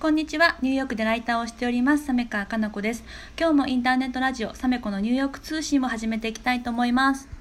[0.00, 0.56] こんにちは。
[0.62, 3.02] ニューヨークでライターをしております、サメカかなこです。
[3.36, 7.26] 今日もインターネットラジオ、サメコのニューヨーク通信を始めていきたいと思います。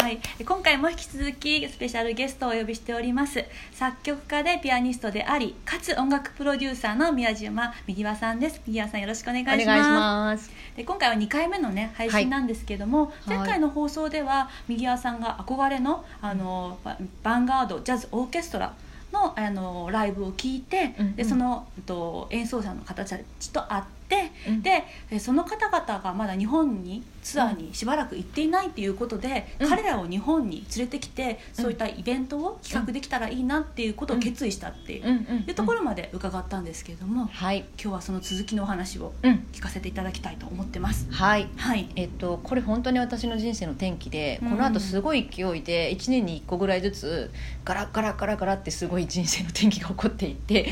[0.00, 3.44] はい、今回も引き続きスペシャルゲストをお呼びしております。
[3.72, 8.62] 作曲家でピアニストでありかつ音楽プロデューサーの宮島みぎわさんです。
[8.66, 9.62] みぎわさんよろしくお願いします。
[9.62, 10.50] お願いします。
[10.74, 13.36] で今回は2回目のね配信なんですけども、はい。
[13.36, 18.72] 前回の放送ではみぎわさんが憧れのあのババンガードジャズオーケストラ
[19.12, 21.16] のあのライブを聞いて、うんうん。
[21.16, 23.99] でそのと演奏者の方たちと会って、
[24.48, 24.62] うん。
[24.62, 29.68] でえその方々がまだ日本にツアーにしばらく行っていないということで、うん。
[29.68, 37.58] 彼らを日本に連れてきてそういったイベントを企画できたらいいなっていうことを決意したっていう,、うんうんいうところまで伺ったんですけれども、はい。
[37.80, 39.46] 今日はその続きのお話をうん。
[39.52, 41.06] 聞かせていただきたいと思ってます。
[41.10, 41.48] はい。
[41.56, 41.88] はい。
[41.96, 44.50] えっと、これ本当に私の人生の転機で、うん。
[44.50, 47.30] この後すごい勢いで1年に1個ぐらいずつ
[47.64, 50.64] ガラガラガラガラってすごい人生の転機が起こっていって、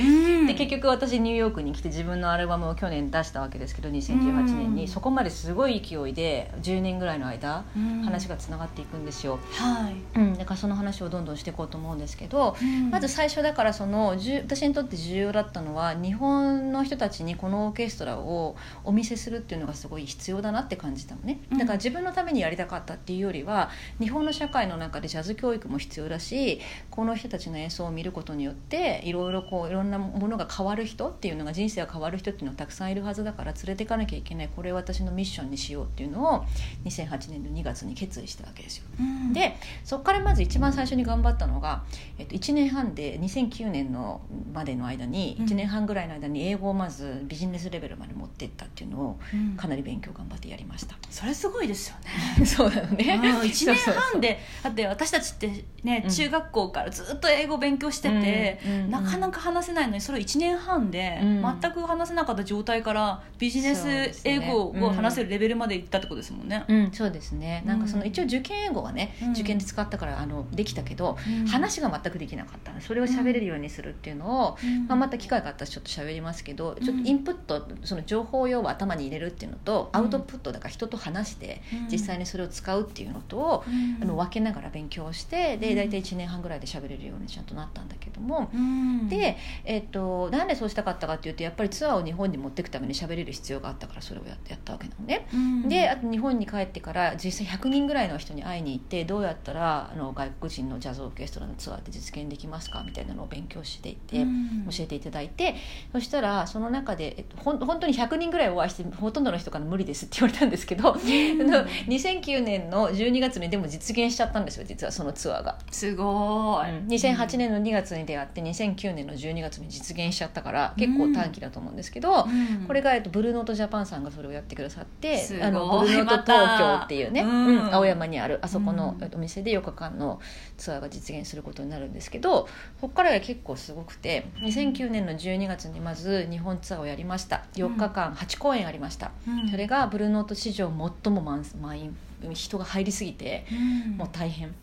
[0.47, 4.89] で結局私ニューヨークに来て自分のアルバムを去年出したわけですけど2018年に、うん。
[4.89, 8.03] そこまですごい勢いで10年ぐらいの間、うん。
[8.03, 12.57] 話がつながっていくんですよ、はい、うん、だからその話をどんどんしていこうと思うんですけど、
[12.91, 21.41] まず最初だからその私にとって重要だったのは日本の人たちにこのオーケストラをお見せするっていうのがすごい必要だなって感じたのね。
[21.53, 21.59] うん。
[21.59, 36.45] だから自分のためにやりたかったっていうよりは日本の社会の中でジャズ教育も必要だしこの人たちの演奏を見ることによっていろいろこういろんなものが変わる人っていうのが人生が変わる人っていうのがたくさんいるはずだから連れていかなきゃいけないこれを私のミッションにしようっていうのを
[36.85, 38.85] 2008年の2月に決意したわけですよ。
[39.01, 41.85] うん、でそこからまず一番最初に頑張ったのが、
[42.19, 44.21] えっと、1年半で2009年の
[44.53, 45.47] までの間にうん。
[45.47, 49.57] 1年半ぐらいの間に英語をまずビジネスレベルまで持っていったっていうのをうん。
[49.57, 51.97] かなり勉強頑張ってやりました、それすごいですよ
[52.39, 52.45] ね。
[52.47, 53.19] そうなのね。
[53.21, 56.11] 1年半でだって私たちってね、うん。
[56.11, 58.73] 中学校からずっと英語勉強してて、うん。
[58.73, 58.91] うん。
[58.91, 61.59] なかなか話せないのにそれを1年半でうん。
[61.61, 63.08] 全く話せなかった状態から
[63.39, 66.65] ビジネス英語を話せるレベルまでいったってことですもんね。
[66.69, 67.63] うん、そうですね。
[67.67, 69.31] なんかそのうん一応受験英語はね、うん。
[69.33, 71.47] 受験で使ったからあのできたけど、うん。
[71.47, 72.73] 話が全くできなかった。
[72.73, 74.87] のそれを喋れるようにするっていうのを、うん。
[74.87, 76.85] まあ、また機会があったらちょっと喋りますけど、うん。
[76.85, 80.01] ちょっとインプットその情報用を頭に入れるっていうのと、うん。
[80.01, 81.89] アウトプットだから人と話してうん。
[81.91, 84.03] 実際にそれを使うっていうのと、うん。
[84.03, 85.61] あの分けながら勉強してうん。
[85.61, 88.51] で大体1年半ぐらいで喋れるようにちゃんとなったんだけども。
[88.55, 89.09] うん。
[89.09, 95.29] で、えっとなんでそうしたかったかっていうとやっぱりツアーを日本に持っていくために喋れる必要があったからそれをややったわけなのね。
[95.33, 95.69] うん。
[95.69, 104.67] であと日本に帰ってから実際100人ぐらいの人に会いに行ってどうやったらあの外国人のジャズオーケストラのツアーって実現できますかみたいなのを勉強していて、うん。
[104.71, 105.55] 教えていただいて。
[105.93, 115.59] そしたらその中で、えっと、ほん本当に100人ぐらいお会いしてほとんどの人から無理ですって言われたんですけど、あの2009年の12月にでも実現しちゃったんですよ実はそのツアーが。
[115.71, 122.67] すごい、2008年の2月に出会って2009年の12月に実現しちゃったから結構短期だと思うんですけど、うん。
[122.67, 127.37] これが、えっと、ブルーノートジャパンさんがそれをやってくださってあのブルーノート東京っていうね、また。
[127.37, 127.47] うん。
[127.47, 130.21] うん青山にあるあそこのお店で4日間の
[130.57, 132.49] ツアーが実現することになるんですけどこ
[132.81, 137.45] こからが結構すごくて2009年の12月にまず日本ツアーをやりました。
[137.55, 139.51] 4日間8公演ありました、うん。
[139.51, 140.73] それがブルーノート史上
[141.05, 141.97] 最も満満員
[142.33, 143.97] 人が入りすぎてうん。
[143.97, 144.49] もう大変。
[144.49, 144.55] うん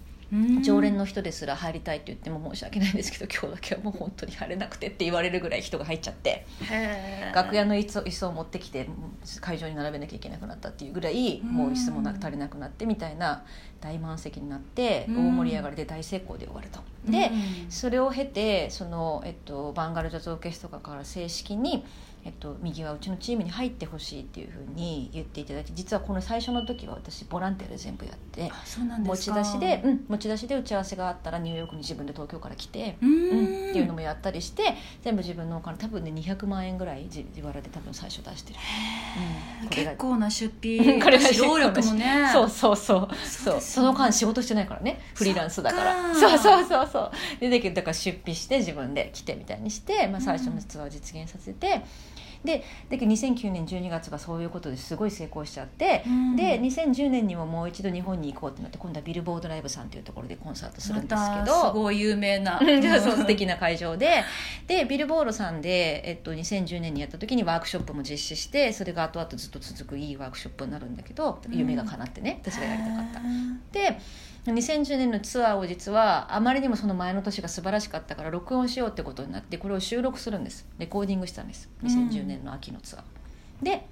[0.63, 6.46] 常連の人ですら入りたいって言っても申し訳ないんですけど今日だけはもう本当に入れなくてって言われるぐらい人が入っちゃって
[7.34, 8.90] 楽屋の椅子を椅子を持ってきて
[9.41, 11.50] 会場に並べなきゃいけなくなったっていうぐらいうん。
[11.50, 13.44] もう椅子もな足りなくなってみたいな
[13.81, 15.28] 大満席になってうん。
[15.28, 16.80] 大盛り上がりで大成功で終わると。
[17.09, 17.28] で
[17.64, 17.72] うん。
[17.72, 21.85] それを経てその、えっと、バンガルジャズオーケストラから正式に、
[22.25, 29.44] えっと、右はうちのチームに入ってほしいっていうふうに言っていただいて実はこの最初の時は私ボランティアで全部やってあそうなんで持すか。
[29.44, 32.97] ち出しで、うん、持ち出しで打ち合わせがあったらニューヨークに自分で東京から来て。
[33.02, 33.44] ううん。
[33.44, 34.64] んっていうのもやったりして
[35.03, 38.59] 全部自分のお金多分ね200万円ぐらい自自腹で多分最初出してる、
[39.62, 41.00] うん、結構な出費。
[41.03, 42.30] これが労力もね。
[42.31, 43.16] そうそうそう。
[43.16, 45.00] そうそうですその間仕事してないからね。
[45.14, 46.16] フリーランスだから。
[46.16, 47.12] そうそうそうそう。
[47.40, 51.84] でだけどだから出費して自分で来てみたいにして、まあ、最初のツアーを実現させて、
[52.46, 56.36] でだけど2009年12月がそういうことですごい成功しちゃって、うん。
[56.36, 62.59] で2010年にももう一度日本に行こうってなって今度はビルボードライブさんというところでコンサートするんですけまどたすごい有名な。
[62.64, 64.24] うんそう素敵な会場で。
[64.68, 73.22] でビルボードさんで、えっと、2010年にやった時にワークショップも実施してそれが後々ずっと続くいいワークショップになるんだけどうん夢が叶ってね、私がやりたかった。
[73.72, 74.00] で
[74.46, 80.68] 2010年のツアーを実はあまりにもその前の年が素晴らしかったから録音しようってことになってこれを収録するんです。
[80.78, 81.70] レコーディングしたんです。
[81.84, 83.03] 2010年の秋のツアー。
[83.64, 83.88] で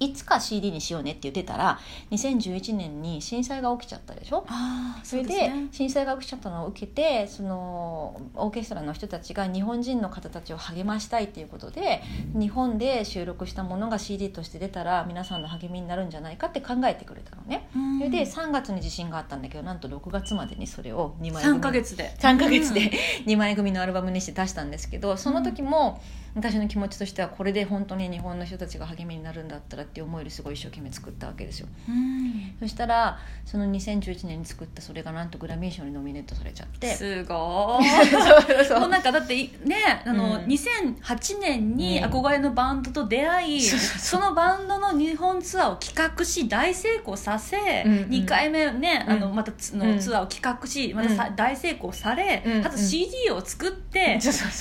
[0.00, 1.78] いつか CD にしようねって言ってたら
[2.10, 4.44] 2011年に震災が起きちゃったでしょ？
[4.48, 12.00] ああそれで震災が起きちゃったのを受けてそのオーケストラの人たちが日本人の方たちを励ましたいっていうことで
[12.34, 17.68] 日本で収録したものが CD として出たら皆さんの励みになるんじゃないかって考えてくれたのね。
[17.98, 21.58] それで3月に地震があったんだけどなんと6月までにそれを2枚組。
[21.58, 22.14] 3ヶ月で。
[22.18, 22.90] 3ヶ月で
[23.26, 26.00] 2枚組のアルバムにして出したんですけどその時も
[26.34, 31.68] 私の気持ちとしてはこれで本当に日本の人たちが励みになるんだったらって思いですごい一生懸命作ったわけですよ。
[31.88, 32.54] うん。
[32.60, 36.94] そしたらその2011年に作ったそれがなんとグラミー賞にノミネートされちゃって。
[36.94, 37.84] すごい。
[38.64, 40.44] そうなんかだっていねあの、うん。
[40.44, 42.04] 2008年にうん。
[42.04, 48.08] 憧れのバンドと出会い、そうそのバンドの日本ツアーを企画し大成功させ、うんうん。
[48.10, 54.20] 2回目ね、あのうんまたのツアーを企画しまたさ、うん大成功され、うんあと CD を作って、で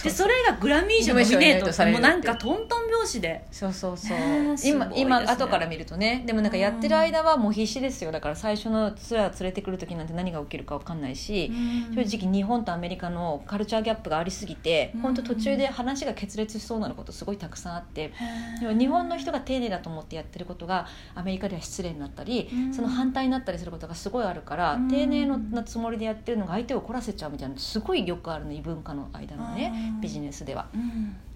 [0.10, 3.46] それがグラミー賞ノミネートもうなんかトントン拍子で。
[3.52, 4.88] そうそうそう、ねえすごい。
[4.96, 5.36] 今ですね。
[5.38, 6.24] 今後から見るとね。
[6.26, 8.12] でもなんかやってる間はもう必死ですよ。
[8.12, 11.52] だから最初のツアー連れてくる時なんて何が起きるか分かんないし、
[11.96, 15.02] 正直日本とアメリカのカルチャーギャップがありすぎてうん。
[15.02, 18.12] 本当途中で話が決裂しそうなことすごいたくさんあって
[18.60, 22.74] でも日本の人が丁寧だと思ってやってることがアメリカでは失礼になったりうん。
[22.74, 24.88] その反対になったりすることがすごいあるからうん。
[24.90, 30.02] 丁寧なつもりでやってるのが相手を怒らせちゃうみたいなのすごいよくあるの異文化の間のねうん。
[30.02, 30.68] ビジネスでは。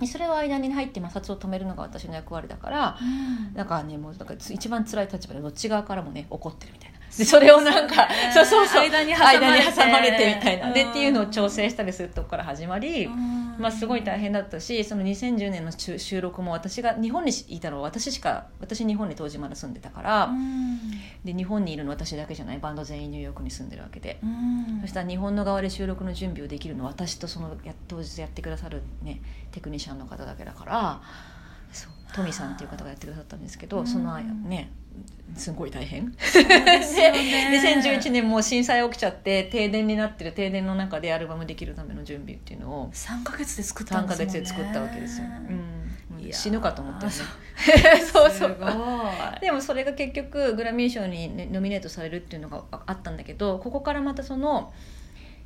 [0.05, 3.53] それを間に入って摩擦を止めるのが私の役割だからうん。
[3.53, 6.93] だからねもうなんかつ一番辛い立場でどっち側からもね怒ってるみたいな。
[7.17, 9.45] でそれをなんかそうそうそう間に挟まれて。
[9.45, 10.73] 間に挟まれてみたいな。
[10.73, 13.55] でうんっていうのを調整したりするとこから始まり、うん。
[13.59, 20.79] まあ、すごい大変だったしその2010年の収収録も私が日本にいたのは私しか私日本に当時まだ住んでたから、うん。
[21.23, 22.57] で日本にいるの私だけじゃない。
[22.57, 24.19] バンド全員ニューヨークに住んでるわけで。
[24.23, 24.81] うん。
[24.81, 29.21] そしたら日本の側で収録の準備をできるのは私とそのや当日やってくださる、ね、
[29.51, 31.01] テクニシャンの方だけだから
[32.13, 33.87] トミさんっていう方がやってくださったんですけど、うん。
[33.87, 34.71] そのね
[35.35, 36.11] すごい大変。
[36.11, 36.79] でね。
[37.61, 44.45] で2011年もう震災起きちゃって停電になってる停電の中でアルバムできるための準備っていうのを3ヶ月で作ったん3ヶですもんね。
[44.45, 47.17] 月で作ったわけですよ、うん、死ぬかと思ったよね。
[48.05, 48.57] そそうそう
[49.41, 54.71] でもそれが結局グラミー賞に、ね、ノミネートされるっていうのがあったんだけどここからまたその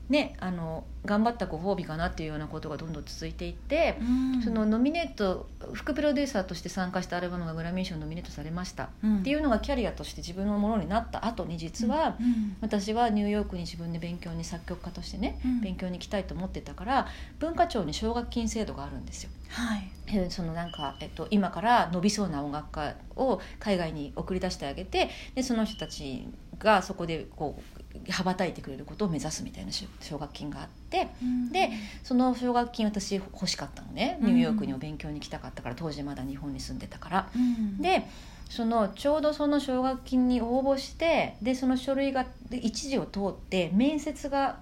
[0.09, 3.98] ねあの頑張ったご褒美かなっていうようなことがどんどん続いていって、
[4.44, 8.88] そのノミネート副プロデューサーとして参加したアルバムがグラミー賞にノミネートされました、っ
[9.24, 12.57] ていうのがキャリアとして自分のものになった後に実は、うん。
[12.62, 15.62] 私はニューヨークに自分で勉強に作曲家としてね、うん。
[15.62, 17.07] 勉強に行きたいと思ってたから
[17.39, 19.30] 文化庁に奨学金制度があるんですよ。
[19.50, 19.89] はい。
[20.07, 26.27] えーそのなんか、えっと、今から伸びそうな音楽家を海外に送り出してあげてでその人たち
[26.59, 27.76] がそこでこう
[28.09, 31.07] 羽ばたいてくれることを目指すみたいな奨奨学金があって
[31.51, 31.69] で
[32.03, 37.29] その奨学金私欲しかったのねニューヨークにお勉強に来たかったから当時まだ日本に住んでたから。
[37.35, 37.81] うん。
[37.81, 38.07] で
[38.49, 44.59] そのちょうどその奨学金に応募してでその書類がで一時を通って面接が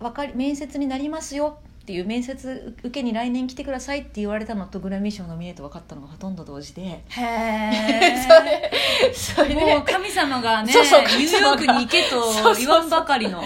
[0.00, 1.58] わかり面接になりますよ
[1.88, 6.82] っていう面接受けに来年来てくださいって言われたのとグラミー賞ノミネート分かったのがほとんど同時で。
[6.82, 9.54] へえ それそれで。
[9.54, 13.42] もう神様がねそうそうニューヨークに行けと言わんばかりの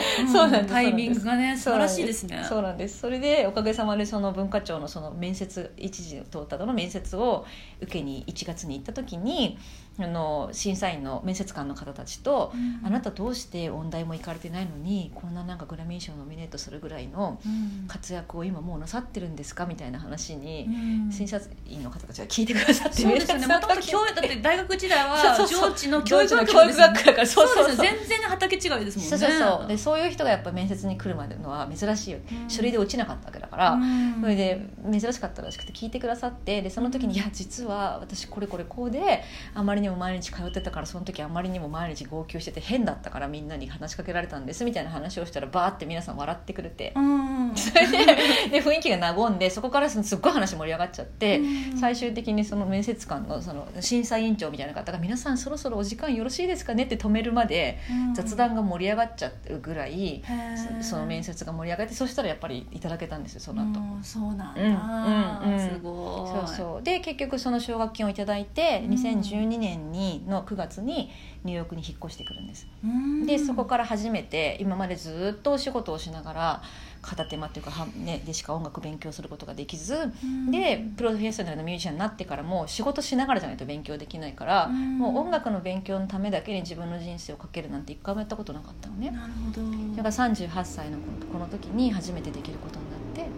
[0.69, 2.45] タイミングがね素晴らしいですね。
[2.49, 2.99] そうなんです。
[2.99, 7.47] それでおかげさまでその文化庁のその面接一時通ったのの面接を
[7.81, 9.57] 受けに1月に行った時に
[9.99, 12.87] あの審査員の面接官の方たちと、うん。
[12.87, 17.87] あなたどうして音大も行かれてないのにこんななんかグラミー賞ノミネートするぐらいのうん。
[17.87, 20.67] 活躍を今もうなさってるんですかみたいな話に、
[21.07, 21.13] うん。
[21.13, 27.27] 審査員の方たちが聞いてくださってそうですもともと教育だって大学時代は 上智の教育学上智の教育学科だから。
[27.27, 27.67] そうそうそう。
[27.69, 27.91] ですよ。
[27.99, 28.91] 全然畑違いですもんね。
[28.91, 29.69] そうそうそう。
[29.69, 32.49] でそういう人がやっぱ面接に来るまでのは珍しいよ、うん。
[32.49, 34.21] 書類で落ちなかったわけだから、うん。
[34.23, 39.23] それで珍しかったらしくて聞いてくださってでその時に「いや実は私これこれこうで
[39.55, 46.93] あまりにも毎日通ってたからその時あまりにも毎日号泣してて変だったからみんなに話しかけられたんです」みたいな話をしたらバーって皆さん笑ってくれて。
[46.97, 47.01] う。
[47.01, 47.53] ん。
[47.55, 47.99] そ れで
[48.51, 51.79] で雰囲気が和んでそこからすっごい話盛り上がっちゃって、うん。
[51.79, 58.15] 最終的にその面接官のその審査委員長みたいな方が「皆さんそろそろお時間よろしいですかね?」って止めるまでうん。
[58.15, 60.23] 雑談が盛り上がっちゃうぐらい、
[60.83, 63.81] そその面接が盛り上がってそしたらやっぱりいただけたんですよその後。
[63.81, 65.61] うんそうなんうんだうんうん。
[65.61, 65.91] すご
[66.43, 66.47] い。
[66.47, 66.83] そうそう。
[66.83, 68.93] で結局その奨学金をいただいて、うん。
[68.95, 71.11] 2012年にの9月に
[71.45, 73.27] ニューヨークに引っ越してくるんです、うん。
[73.27, 76.63] でそこから初めて今までずっとお仕事をしながら
[77.01, 80.51] 片手間っていうかは、ね、でしか音楽勉強することができず、うん。
[80.51, 84.99] でプロフェッショナルのミュージシャンになってからも仕事しながらじゃないと勉強できないから、うん。
[84.99, 89.11] もう音楽の勉強のためだけに自分の人生をかけるなんて一回もやったことなかったのね。
[89.11, 89.63] なるほど。
[89.97, 90.99] だから38歳の
[91.33, 92.79] この時に初めてできること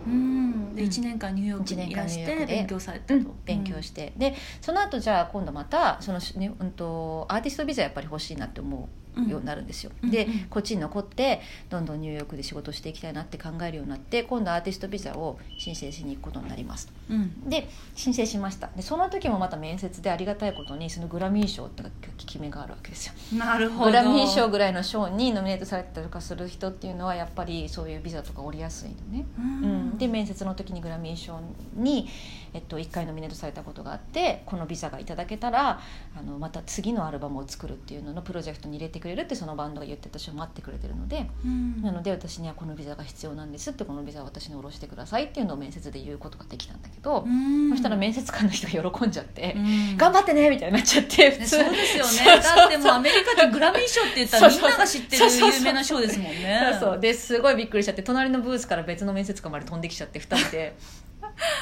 [0.06, 0.74] うん。
[0.74, 3.30] で1年間ニューヨークにいらして勉強されたと、うん。
[3.44, 10.38] 勉強して、でその後じゃあ今度またその、ねうん、とアーティストビザやっぱり欲しいなって思うようになるんですよ、でうんうん。
[10.50, 11.40] こっちに残って
[11.70, 16.92] どんどんニューヨークで仕事していきたいなって考えるようになって今度アーティストビザを申請しに行くことになります。
[17.10, 17.16] うん。
[17.16, 18.70] うんで申請しました。
[18.74, 23.12] でその時もまた面接でありがたいことにそのグラミー賞っていう効き目があるわけですよ。
[23.38, 23.90] なるほど。
[23.90, 31.40] グラミー賞ぐらいの賞にノミネートされたりとかする人っていうのはやっぱりそういうビザとか降りやすいのね、ううんん、で面接の時にグラミー賞
[31.74, 32.08] に、
[32.54, 35.80] えっと、1回ノミネートされたことがあってこのビザがいただけたら
[36.16, 41.82] あのまた次のアルバムを作るっていうののプロジェクトに入れてくれるってそのバンドが言って私を待ってくれてるので、うん。
[41.82, 47.70] なので私にはこのビザが必要なんですってこのビザを私に下ろしてくださいっていうのを面接で言うことができたんだけど、うん。
[47.70, 49.54] そしたら面接官の人が喜んじゃって。
[49.56, 49.96] うん。
[49.96, 52.40] 頑張ってねみたいになっちゃって普ね通そうですよね。
[52.40, 56.60] だってもうアメリカってグラミー賞って言ったらみんなが知ってる有名な賞ですもんね。
[56.72, 57.00] そうそう。
[57.00, 60.76] ですごいびっくりしちゃって隣のブースから別の面接官まで飛んできちゃって2人で「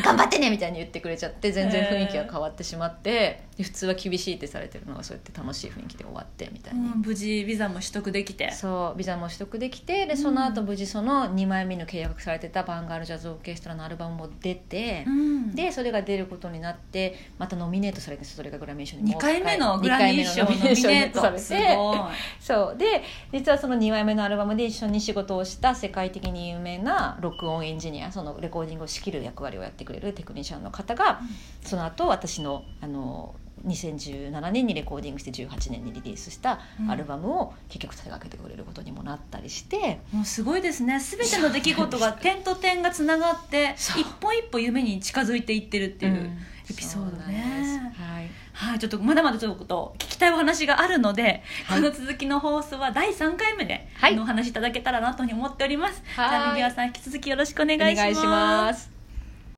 [0.04, 8.50] 頑張ってね!」みたいに言ってくれちゃって全然雰囲気が変わってしまってで普通は厳しいってされてるのがそうやって楽しい雰囲気で終わってみたいに、うん無事ビザも取得できて。
[8.52, 15.54] そうビザも取得できてでその後無事その2枚目の契約されてたバンガールジャズオーケストラのアルバムも出て、うん。
[15.54, 21.36] でそれが出ることになってまたノミネートされてそれがグラミー賞にも2う回目のグラミー賞二回目ノミネーされて。
[21.36, 21.98] トすごい
[22.40, 22.76] そう。
[22.78, 31.20] で実はその2枚目のアルバムで一緒に仕事をした世界的に有名な録音エンジニアそのレコーディングを仕切る役割をやってくれるテクニシャンの方が、
[31.62, 33.34] その後私のあの
[33.66, 40.98] 2017年にレコーディングして18年にリリースしたアルバムを結局手がけてくれることにもなったりして、もうすごいですね。
[40.98, 46.38] 全ての出来事が点と点がつながって一歩一歩夢に近づいていってるっていう、うん。
[46.70, 47.42] エピソードね。
[47.76, 48.30] なんはい。
[48.52, 48.78] はい。
[48.78, 51.80] ちょっとまだまだちょっと聞きたいお話があるので、はい。
[51.82, 53.88] この続きの放送は第3回目で、
[54.18, 56.30] お話しいただけたらなと思っております、はい。
[56.30, 58.91] じゃあ右輪さん引き続きよろしくお願いします